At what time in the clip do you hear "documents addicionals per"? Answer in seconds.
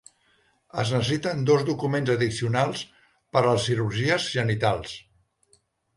1.67-3.43